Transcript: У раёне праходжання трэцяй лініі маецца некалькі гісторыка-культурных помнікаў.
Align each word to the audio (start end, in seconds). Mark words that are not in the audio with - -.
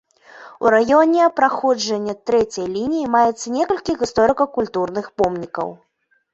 У 0.65 0.69
раёне 0.75 1.27
праходжання 1.39 2.15
трэцяй 2.31 2.67
лініі 2.77 3.11
маецца 3.19 3.47
некалькі 3.61 3.99
гісторыка-культурных 4.03 5.05
помнікаў. 5.21 5.75